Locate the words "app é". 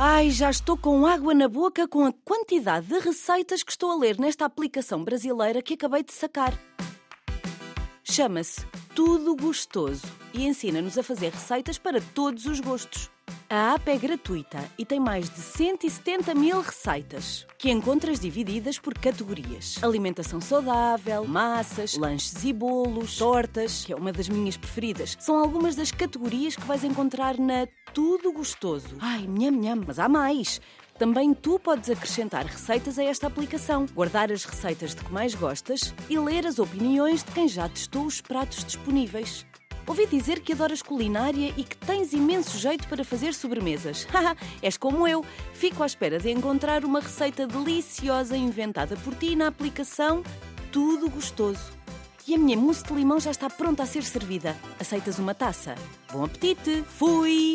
13.76-13.96